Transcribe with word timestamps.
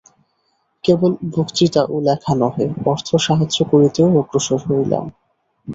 কেবল 0.83 1.11
বক্তৃতা 1.35 1.81
ও 1.85 1.95
লেখা 2.07 2.33
নহে, 2.35 2.65
অর্থসাহায্য 2.85 3.57
করিতেও 3.71 4.07
অগ্রসর 4.19 4.59
হইলাম। 4.67 5.05